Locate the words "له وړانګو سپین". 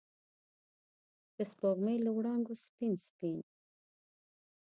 2.05-2.93